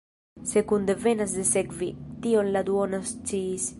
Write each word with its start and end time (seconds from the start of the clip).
Sekunde 0.51 0.95
venas 1.03 1.35
de 1.39 1.45
sekvi, 1.49 1.91
tion 2.25 2.51
la 2.57 2.65
duono 2.71 3.05
sciis. 3.11 3.69